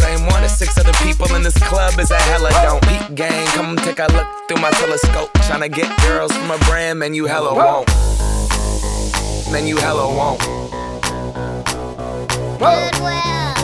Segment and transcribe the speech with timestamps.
[0.00, 2.82] same one as six other people in this club is a hella don't.
[2.88, 5.32] Peep gang, come take a look through my telescope.
[5.46, 7.88] Tryna get girls from a brand, man, you hella won't.
[9.52, 10.40] Man, you hella won't.
[12.58, 13.54] Goodwill.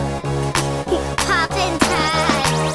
[1.27, 2.75] Poppin' tags.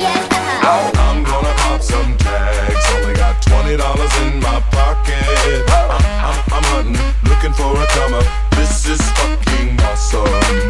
[0.00, 0.62] Yeah.
[0.62, 2.86] I'm gonna pop some tags.
[2.94, 5.22] Only got twenty dollars in my pocket.
[5.70, 6.98] I'm, I'm, I'm hunting,
[7.28, 8.24] looking for a come.
[8.56, 10.69] This is fucking awesome.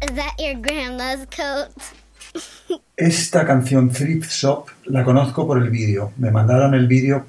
[0.00, 1.74] Is that your grandma's coat?
[2.96, 6.12] Esta canción Thrift Shop la conozco por el vídeo.
[6.18, 7.26] Me mandaron el vídeo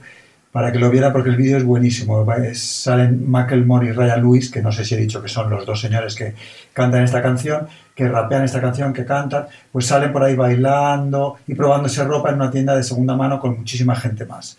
[0.52, 2.28] para que lo viera porque el vídeo es buenísimo.
[2.54, 5.82] Salen Macklemore y Ryan Lewis, que no sé si he dicho que son los dos
[5.82, 6.36] señores que
[6.72, 11.56] cantan esta canción, que rapean esta canción, que cantan, pues salen por ahí bailando y
[11.56, 14.58] probándose ropa en una tienda de segunda mano con muchísima gente más.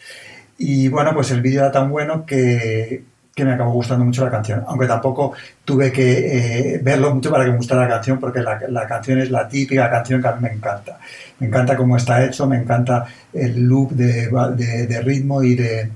[0.59, 3.05] Y bueno, pues el vídeo era tan bueno que,
[3.35, 5.33] que me acabó gustando mucho la canción, aunque tampoco
[5.65, 9.21] tuve que eh, verlo mucho para que me gustara la canción, porque la, la canción
[9.21, 10.99] es la típica canción que a mí me encanta.
[11.39, 15.91] Me encanta cómo está hecho, me encanta el loop de, de- de ritmo y de,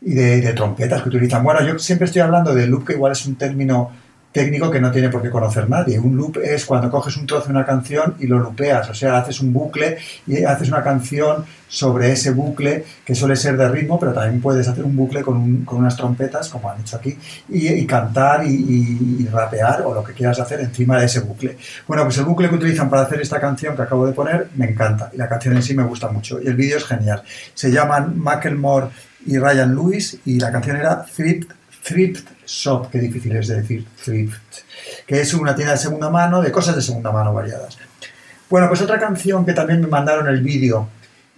[0.00, 1.44] y de, de trompetas que utilizan.
[1.44, 3.90] Bueno, yo siempre estoy hablando de loop, que igual es un término
[4.32, 5.98] técnico que no tiene por qué conocer nadie.
[5.98, 9.18] Un loop es cuando coges un trozo de una canción y lo lupeas, o sea,
[9.18, 13.98] haces un bucle y haces una canción sobre ese bucle que suele ser de ritmo,
[13.98, 17.16] pero también puedes hacer un bucle con, un- con unas trompetas, como han hecho aquí,
[17.48, 21.56] y, cantar y rapear o lo que quieras hacer encima de ese bucle.
[21.86, 24.70] Bueno, pues el bucle que utilizan para hacer esta canción que acabo de poner me
[24.70, 27.22] encanta y la canción en sí me gusta mucho y el vídeo es genial.
[27.54, 28.88] Se llaman Macklemore
[29.26, 31.50] y Ryan Lewis y la canción era Thrift,
[31.82, 34.40] Thrift Shop, qué difícil es de decir Thrift,
[35.06, 37.78] que es una tienda de segunda mano de cosas de segunda mano variadas.
[38.48, 40.88] Bueno, pues otra canción que también me mandaron el vídeo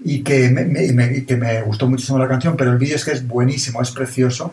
[0.04, 3.26] y que me, que me gustó muchísimo la canción, pero el vídeo es que es
[3.26, 4.52] buenísimo, es precioso.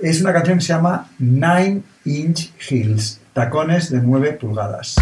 [0.00, 4.96] Es una canción que se llama Nine Inch Heels, tacones de 9 pulgadas.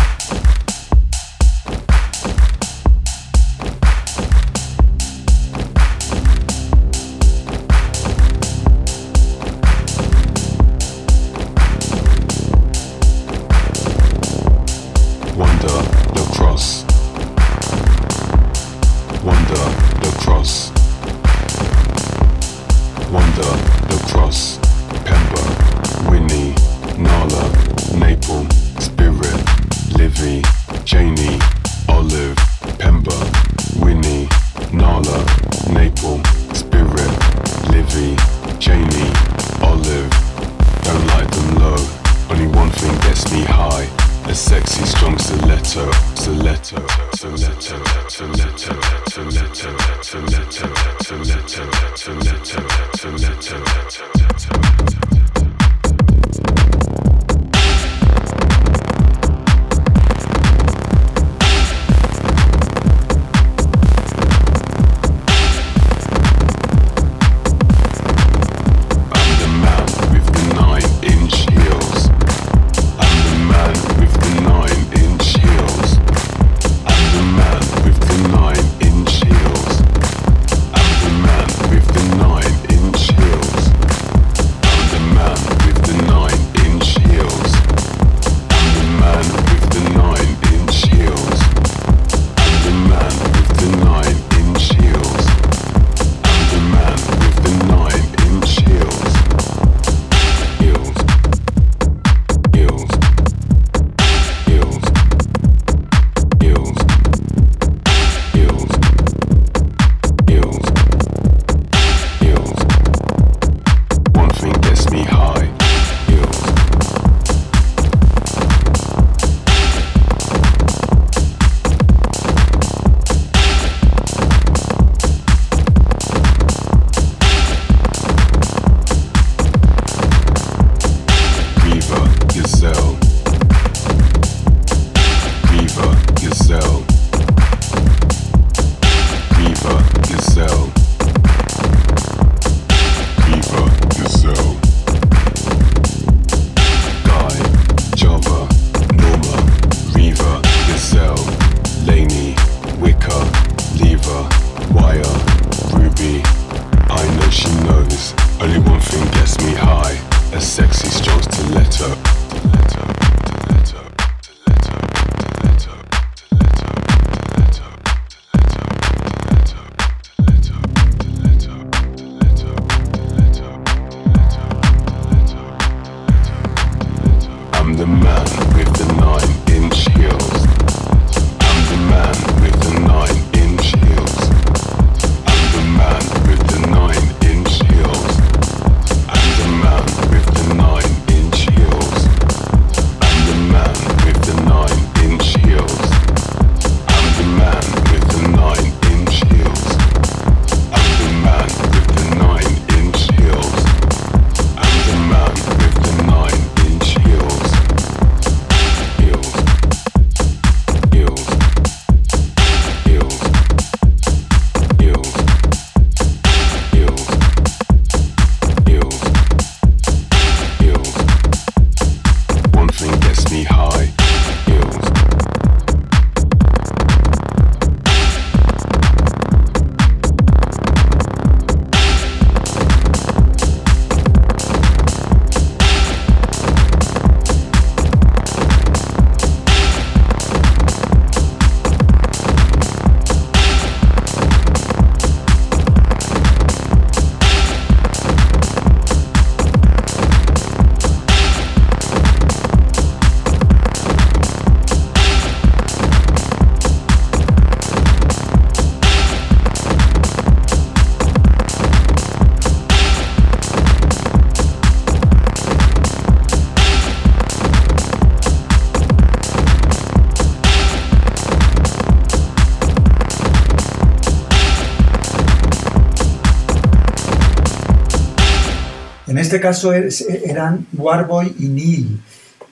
[279.36, 282.00] Este caso es- eran Warboy y Neil.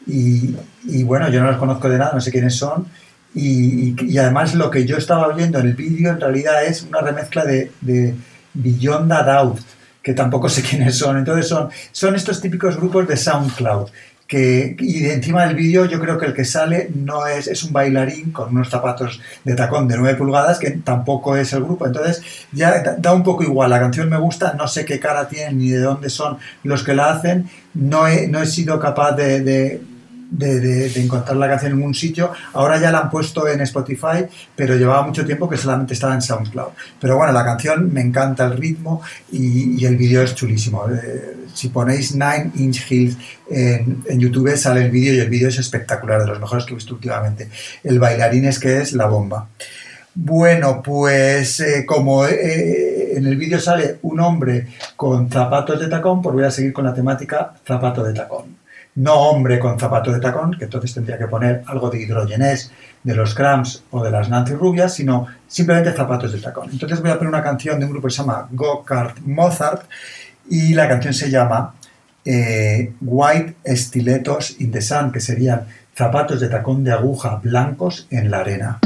[0.06, 2.86] Y, bueno, yo no los conozco de nada, no sé quiénes son.
[3.34, 7.44] Y, además lo que yo estaba viendo en el vídeo en realidad es una remezcla
[7.44, 8.14] de, de
[8.52, 9.60] Beyond a Doubt,
[10.02, 11.16] que tampoco sé quiénes son.
[11.16, 13.88] Entonces son, son estos típicos grupos de SoundCloud.
[14.26, 17.72] Que, y encima del vídeo yo creo que el que sale no es, es un
[17.74, 21.86] bailarín con unos zapatos de tacón de 9 pulgadas que tampoco es el grupo.
[21.86, 25.58] Entonces ya da, un poco igual, la canción me gusta, no sé qué cara tienen
[25.58, 29.80] ni de dónde son los que la hacen, no he, no he sido capaz de-
[30.38, 32.32] de- encontrar la canción en ningún sitio.
[32.52, 36.22] Ahora ya la han puesto en Spotify, pero llevaba mucho tiempo que solamente estaba en
[36.22, 36.72] SoundCloud.
[37.00, 40.86] Pero bueno, la canción me encanta el ritmo y, el vídeo es chulísimo.
[40.88, 43.16] Eh, si ponéis Nine Inch Hills
[43.50, 46.72] en, en YouTube sale el vídeo y el vídeo es espectacular, de los mejores que
[46.72, 47.48] he visto últimamente.
[47.82, 49.48] El bailarín es que es la bomba.
[50.14, 56.22] Bueno, pues eh, como eh, en el vídeo sale un hombre con zapatos de tacón,
[56.22, 58.63] pues voy a seguir con la temática zapato de tacón.
[58.96, 62.70] No hombre con zapato de tacón, que entonces tendría que poner algo de hidrogenés
[63.02, 66.70] de los Cramps o de las Nancy Rubias, sino simplemente zapatos de tacón.
[66.70, 69.82] Entonces voy a poner una canción de un grupo que se llama Go Kart Mozart
[70.48, 71.74] y la canción se llama
[72.24, 78.30] eh, White Stilettos in the Sun, que serían zapatos de tacón de aguja blancos en
[78.30, 78.78] la arena.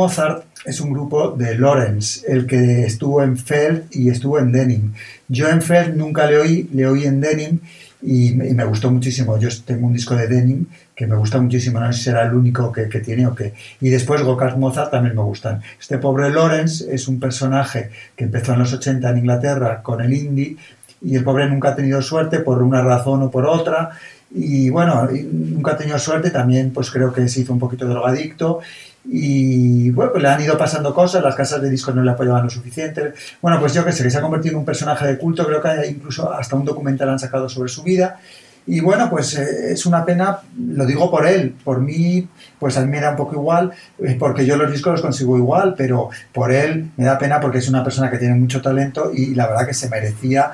[0.00, 4.94] Mozart es un grupo de Lawrence, el que estuvo en Feld y estuvo en Denim.
[5.28, 7.58] Yo en Feld nunca le oí, le oí en Denim
[8.00, 9.38] y, me- gustó muchísimo.
[9.38, 10.64] Yo tengo un disco de Denim
[10.96, 13.52] que me gusta muchísimo, no sé si será el único que, tiene o qué.
[13.82, 15.60] Y después Gokart Mozart también me gustan.
[15.78, 20.14] Este pobre Lawrence es un personaje que empezó en los 80 en Inglaterra con el
[20.14, 20.56] indie
[21.02, 23.90] y el pobre nunca ha tenido suerte por una razón o por otra.
[24.32, 28.60] Y bueno, nunca ha tenido suerte, también pues creo que se hizo un poquito drogadicto
[29.04, 32.44] y bueno, pues le han ido pasando cosas, las casas de discos no le apoyaban
[32.44, 33.14] lo suficiente.
[33.40, 35.62] Bueno, pues yo que sé, que se ha convertido en un personaje de culto, creo
[35.62, 38.20] que incluso hasta un documental han sacado sobre su vida.
[38.66, 42.28] Y bueno, pues eh, es una pena, lo digo por él, por mí,
[42.58, 45.36] pues a mí me da un poco igual, eh, porque yo los discos los consigo
[45.38, 49.10] igual, pero por él me da pena porque es una persona que tiene mucho talento
[49.12, 50.52] y la verdad que se merecía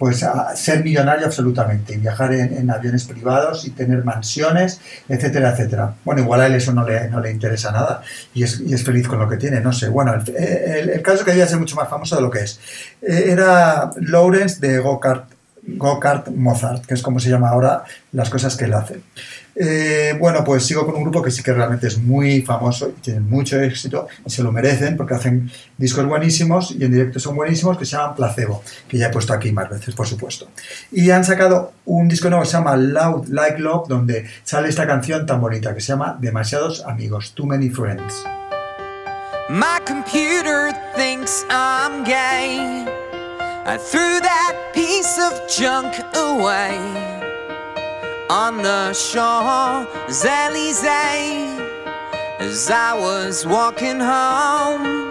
[0.00, 5.92] pues a ser millonario absolutamente y viajar en, aviones privados y tener mansiones, etcétera, etcétera.
[6.06, 8.00] Bueno, igual a él eso no le, no le interesa nada
[8.32, 9.90] y es, y es feliz con lo que tiene, no sé.
[9.90, 12.58] Bueno, el, caso que debía ser mucho más famoso de lo que es.
[13.02, 15.32] Eh, Era Lawrence de Gokart,
[15.64, 19.00] Gokart Mozart, que es como se llama ahora las cosas que él hace.
[19.54, 23.00] Eh, bueno, pues sigo con un grupo que sí que realmente es muy famoso y
[23.00, 27.36] tienen mucho éxito y se lo merecen porque hacen discos buenísimos y en directo son
[27.36, 30.48] buenísimos que se llaman Placebo, que ya he puesto aquí más veces, por supuesto.
[30.92, 34.86] Y han sacado un disco nuevo que se llama Loud Like Love, donde sale esta
[34.86, 38.24] canción tan bonita que se llama Demasiados Amigos, Too Many Friends.
[39.48, 42.86] My computer thinks I'm gay.
[43.66, 47.19] I threw that piece of junk away
[48.30, 51.60] on the Champs Elysees
[52.38, 55.10] as I was walking home.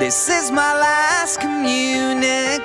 [0.00, 2.58] This is my last communique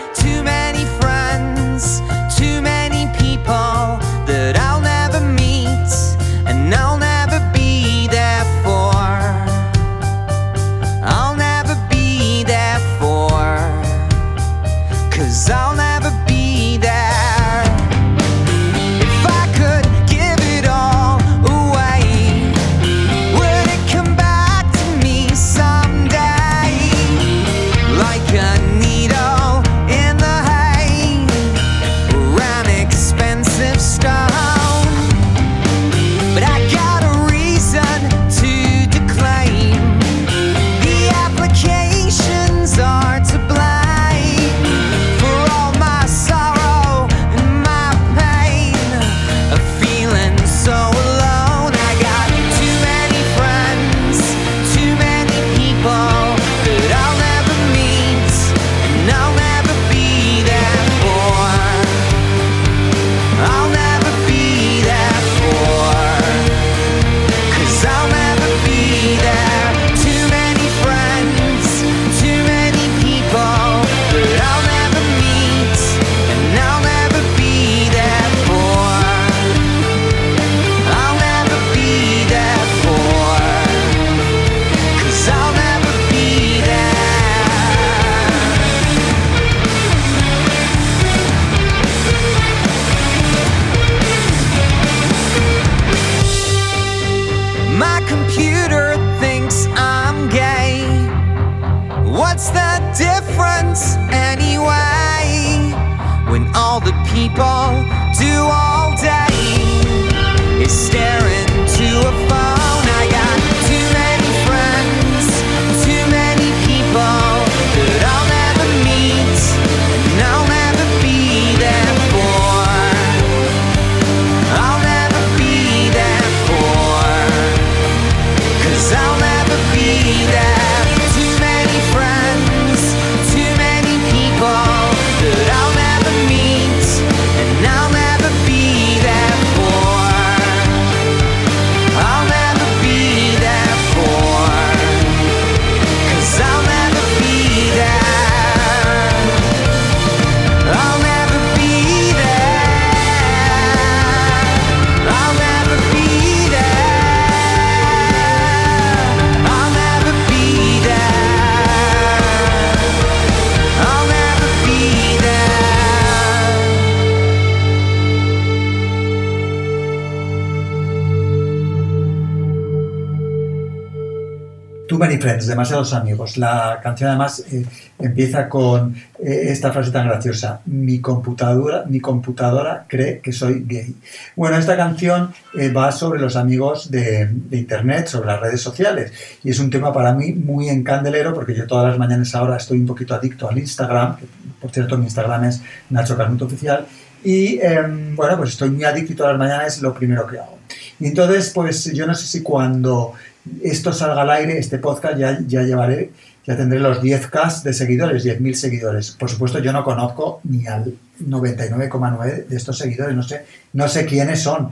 [175.55, 176.37] demasiados amigos.
[176.37, 177.65] La canción además eh,
[177.99, 180.61] empieza con eh, esta frase tan graciosa.
[180.67, 183.95] Mi computadora, mi computadora cree que soy gay.
[184.35, 189.13] Bueno, esta canción eh, va sobre los amigos de, Internet, sobre las redes sociales.
[189.45, 192.79] Y es un tema para mí muy encandelero porque yo todas las mañanas ahora estoy
[192.79, 194.17] un poquito adicto al Instagram.
[194.61, 196.85] por cierto, mi Instagram es Nacho Carnuto Oficial.
[197.23, 200.39] Y em, bueno, pues estoy muy adicto y todas las mañanas es lo primero que
[200.39, 200.59] hago.
[200.99, 203.15] Y entonces, pues yo no sé si cuando
[203.63, 206.11] esto salga al aire, este podcast, ya, ya llevaré,
[206.47, 209.11] ya tendré los 10k de seguidores, 10.000 seguidores.
[209.13, 214.05] Por supuesto, yo no conozco ni al 99,9 de estos seguidores, no sé, no sé
[214.07, 214.71] quiénes son,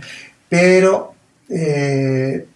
[0.48, 1.14] pero
[1.48, 2.46] eh,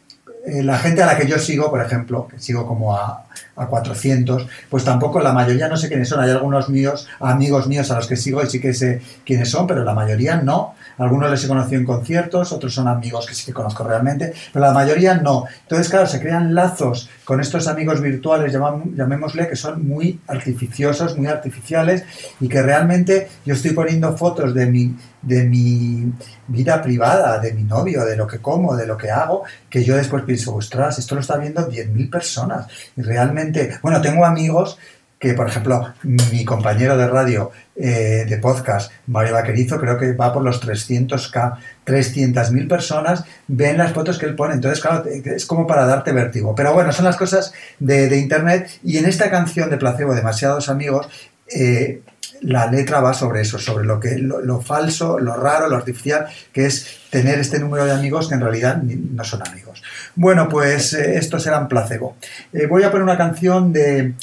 [0.47, 3.26] eh, la gente a la que yo sigo, por ejemplo, sigo como a,
[3.57, 6.21] a 400, pues tampoco la mayoría no sé quiénes son.
[6.21, 9.67] Hay algunos míos, amigos míos a los que sigo y sí que sé quiénes son,
[9.67, 10.75] pero la mayoría no.
[10.99, 14.65] Algunos les he conocido en conciertos, otros son amigos que sí que conozco realmente, pero
[14.65, 15.45] la mayoría no.
[15.63, 21.27] Entonces, claro, se crean lazos con estos amigos virtuales, llamémosle, que son muy artificiosos, muy
[21.27, 22.05] artificiales
[22.41, 26.13] y que realmente yo estoy poniendo fotos de mi, de mi
[26.47, 29.97] vida privada, de mi novio, de lo que como, de lo que hago, que yo
[29.97, 32.67] después pienso, ostras, esto lo está viendo 10.000 personas.
[32.97, 34.79] Y realmente, bueno, tengo amigos
[35.19, 40.33] que, por ejemplo, mi compañero de radio, eh, de podcast, Mario Vaquerizo, creo que va
[40.33, 44.55] por los 300k, 300.000 personas ven las fotos que él pone.
[44.55, 46.55] Entonces, claro, es como para darte vértigo.
[46.55, 48.79] Pero bueno, son las cosas de, de Internet.
[48.85, 51.09] Y en esta canción de Placebo, Demasiados Amigos,
[51.49, 52.03] eh,
[52.43, 56.67] la letra va sobre eso, sobre lo que lo, falso, lo raro, lo artificial, que
[56.67, 59.83] es tener este número de amigos que en realidad no son amigos.
[60.15, 62.17] Bueno, pues eh, estos eran placebo.
[62.53, 64.15] Eh, voy a poner una canción de,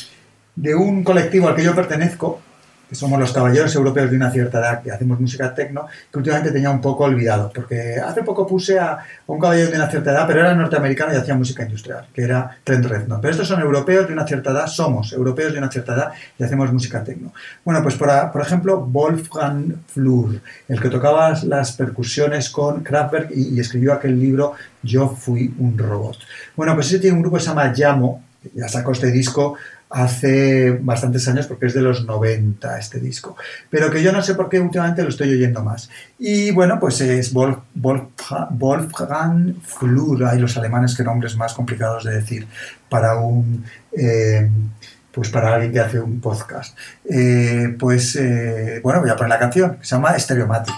[0.56, 2.42] de un colectivo al que yo pertenezco,
[2.90, 6.52] que somos los Caballeros Europeos de una cierta edad, que hacemos música tecno, que últimamente
[6.52, 10.28] tenía un poco olvidado, porque hace poco puse a, un caballero de una cierta edad,
[10.28, 13.22] pero era norteamericano y hacía música industrial, que era Trent Reznor.
[13.22, 16.44] Pero estos son europeos de una cierta edad, somos europeos de una cierta edad y
[16.44, 17.34] hacemos música tecno.
[17.64, 23.60] Bueno, pues por, por ejemplo, Wolfgang Flur, el que tocaba las percusiones con Kraftwerk y
[23.60, 26.18] escribió aquel libro Yo fui un robot.
[26.56, 29.56] Bueno, pues ese tiene un grupo que se llama Yamo, ya sacó este disco
[29.94, 33.38] hace bastantes años porque es de los 90 este disco,
[33.70, 35.90] pero que yo no sé por qué últimamente lo estoy oyendo más.
[36.18, 42.04] Y bueno, pues es Wolf- Wolfga- Wolfgang Flur, hay los alemanes que nombres más complicados
[42.06, 42.48] de decir
[42.90, 43.64] para un...
[43.96, 44.50] eh,
[45.12, 46.76] pues para alguien que hace un podcast.
[47.08, 50.74] Eh, pues eh, bueno, voy a poner la canción, que se llama Stereomatic.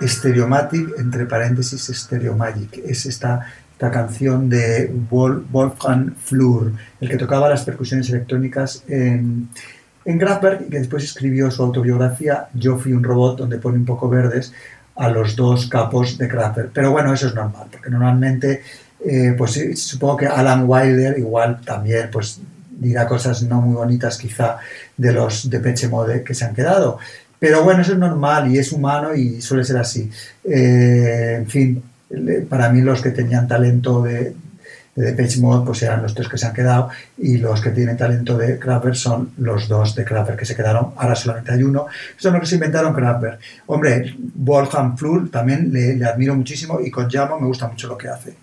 [0.00, 2.78] Stereomatic, entre paréntesis, Stereomagic.
[2.86, 9.48] Es esta, esta canción de Wol- Wolfgang Flür, el que tocaba las percusiones electrónicas en,
[10.04, 14.08] en y que después escribió su autobiografía Yo fui un robot, donde pone un poco
[14.08, 14.52] verdes
[14.96, 16.70] a los dos capos de Kraftwerk.
[16.72, 18.62] Pero bueno, eso es normal, porque normalmente,
[19.04, 24.16] eh, pues sí, supongo que Alan Wilder igual también, pues dirá cosas no muy bonitas
[24.16, 24.56] quizá
[24.96, 26.98] de los de Peche Mode que se han quedado.
[27.40, 30.08] Pero bueno, eso es normal y es humano y suele ser así.
[30.44, 31.82] Eh, en fin,
[32.48, 34.34] para mí los que tenían talento de,
[34.94, 38.36] de Depeche pues eran los tres que se han quedado y los que tienen talento
[38.36, 40.88] de Kraftwerk son los dos de Kraftwerk que se quedaron.
[40.96, 41.86] Ahora solamente hay uno.
[42.18, 43.38] Son los que se inventaron Kraftwerk.
[43.66, 47.96] Hombre, Wolfgang Flur también le, le admiro muchísimo y con Jamo me gusta mucho lo
[47.96, 48.34] que hace.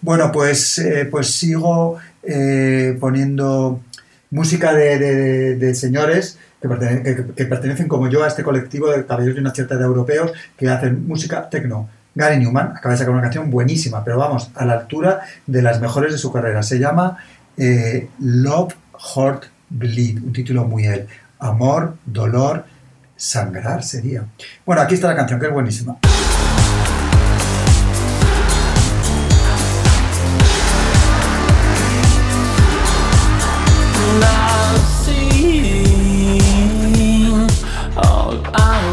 [0.00, 3.82] Bueno, pues, eh, pues sigo eh, poniendo
[4.30, 9.06] música de- de señores que, pertene- que- que pertenecen como yo a este colectivo de
[9.06, 11.88] caballeros de una cierta edad europeos que hacen música techno.
[12.14, 15.80] Gary Newman acaba de sacar una canción buenísima, pero vamos, a la altura de las
[15.80, 16.62] mejores de su carrera.
[16.62, 17.18] Se llama
[17.56, 18.74] eh, Love,
[19.14, 21.06] Heart, Bleed, un título muy él.
[21.38, 22.64] Amor, dolor,
[23.16, 24.24] sangrar sería.
[24.66, 25.96] Bueno, aquí está la canción, que es buenísima.
[38.52, 38.89] I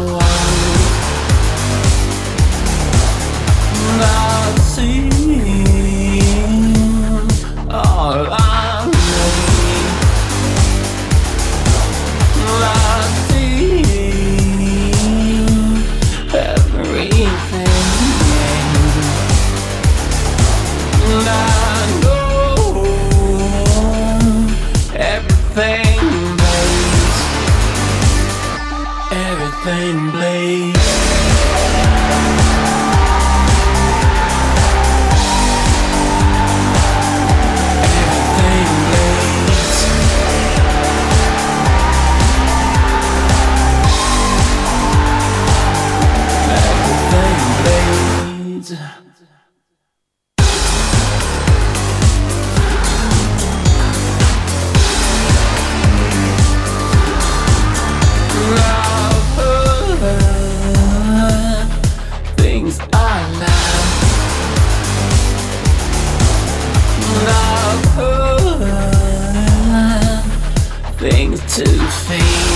[72.08, 72.47] see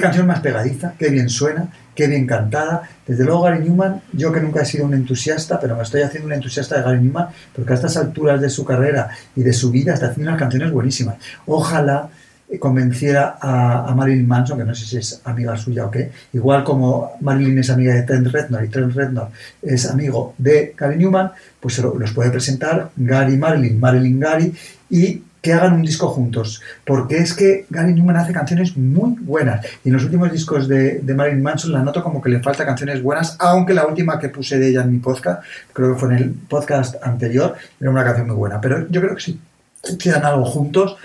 [0.00, 2.82] Canción más pegadiza, qué bien suena, qué bien cantada.
[3.06, 6.26] Desde luego Gary Newman, yo que nunca he sido un entusiasta, pero me estoy haciendo
[6.26, 9.70] un entusiasta de Gary Newman, porque a estas alturas de su carrera y de su
[9.70, 11.16] vida está haciendo unas canciones buenísimas.
[11.46, 12.08] Ojalá
[12.50, 16.64] eh, convenciera a, Marilyn Manson, que no sé si es amiga suya o qué, igual
[16.64, 19.28] como Marilyn es amiga de Trent Reznor y Trent Reznor
[19.60, 21.30] es amigo de Gary Newman,
[21.60, 24.54] pues los puede presentar Gary Marilyn, Marilyn Gary
[24.88, 29.64] y que hagan un disco juntos, porque es que Gary Newman hace canciones muy buenas
[29.84, 33.02] y en los últimos discos de, Marilyn Manson la noto como que le falta canciones
[33.02, 36.18] buenas, aunque la última que puse de ella en mi podcast, creo que fue en
[36.18, 39.40] el podcast anterior, era una canción muy buena, pero yo creo que si
[39.88, 40.96] hicieran algo juntos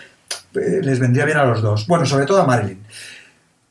[0.55, 2.79] eh, les vendría bien a los dos, bueno, sobre todo a Marilyn.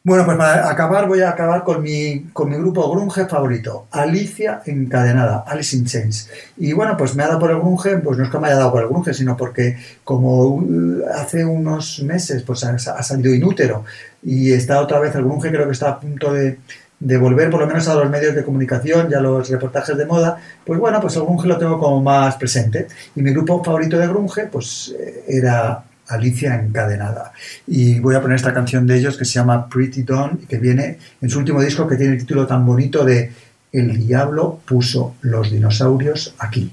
[0.05, 4.61] Bueno, pues para acabar voy a acabar con mi, con mi grupo grunge favorito, Alicia
[4.67, 6.29] Encadenada, Alice in Chains.
[6.57, 8.57] Y bueno, pues me ha dado por el grunge, pues no es que me haya
[8.57, 13.85] dado por el grunge, sino porque como uh, hace unos meses pues ha, salido Inútero
[14.25, 16.59] y está otra vez el grunge, creo que está a punto de,
[16.99, 20.05] de volver por lo menos a los medios de comunicación y a los reportajes de
[20.05, 20.37] moda,
[20.67, 22.89] pues bueno, pues el grunge lo tengo como más presente.
[23.15, 27.33] Y mi grupo favorito de grunge pues eh, era Alicia Encadenada.
[27.67, 30.99] Y voy a poner esta canción de ellos que se llama Pretty Dawn que viene
[31.21, 33.33] en su último disco que tiene el título tan bonito de
[33.73, 36.73] El diablo puso los dinosaurios aquí.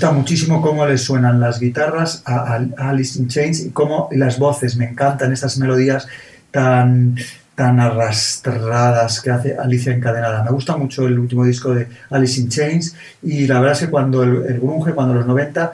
[0.00, 4.74] Gusta muchísimo cómo le suenan las guitarras a, Alice in Chains y cómo las voces,
[4.78, 6.08] me encantan estas melodías
[6.50, 7.16] tan,
[7.54, 10.42] tan arrastradas que hace Alicia Encadenada.
[10.42, 13.90] Me gusta mucho el último disco de Alice in Chains y la verdad es que
[13.90, 15.72] cuando el, el grunge, cuando los 90,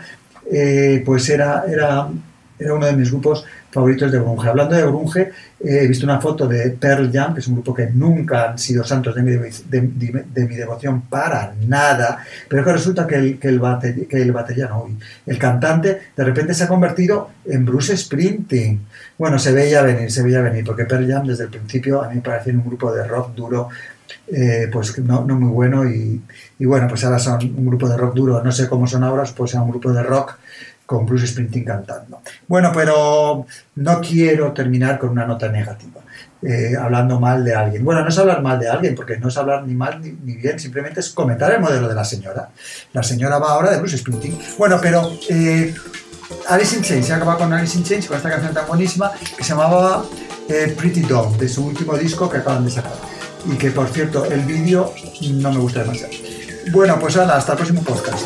[0.50, 2.08] eh, pues era, era,
[2.58, 3.44] era uno de mis grupos
[3.76, 4.48] favoritos de grunge.
[4.48, 7.72] Hablando de grunge, eh, he visto una foto de Pearl Jam, que es un grupo
[7.74, 12.18] que nunca han sido santos de mi, devo- de- de- de mi devoción para nada,
[12.48, 13.60] pero que resulta que el, que el,
[15.26, 18.80] el cantante, de repente se ha convertido en Bruce Springsteen.
[19.18, 22.20] Bueno, se veía venir, se veía venir, porque Pearl Jam desde el principio a mí
[22.20, 23.68] parecía un grupo de rock duro,
[24.28, 26.20] eh, pues no, muy bueno y,
[26.58, 29.24] y bueno, pues ahora son un grupo de rock duro, no sé cómo son ahora,
[29.36, 30.36] pues son un grupo de rock
[30.86, 32.22] con Bruce Springsteen cantando.
[32.46, 36.00] Bueno, pero no quiero terminar con una nota negativa,
[36.42, 37.84] eh, hablando mal de alguien.
[37.84, 40.58] Bueno, no es hablar mal de alguien, porque no es hablar ni mal ni, bien,
[40.58, 42.48] simplemente es comentar el modelo de la señora.
[42.92, 44.38] La señora va ahora de Bruce Springsteen.
[44.56, 45.74] Bueno, pero eh,
[46.48, 49.42] Alice in Chains, se acaba con Alice in Chains, con esta canción tan buenísima que
[49.42, 50.04] se llamaba
[50.48, 52.94] eh, Pretty Dog, de su último disco que acaban de sacar.
[53.44, 54.92] Y que, por cierto, el vídeo
[55.32, 56.12] no me gusta demasiado.
[56.72, 58.24] Bueno, pues hasta el próximo podcast.